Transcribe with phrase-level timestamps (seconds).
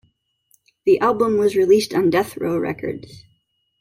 [0.87, 3.23] The album was released on Death Row Records.